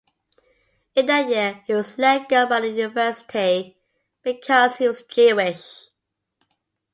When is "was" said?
1.73-1.99, 4.87-5.03